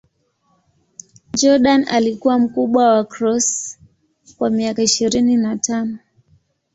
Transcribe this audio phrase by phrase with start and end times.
[1.35, 3.79] Jordan alikuwa mkubwa wa Cross
[4.37, 5.99] kwa miaka ishirini na tano.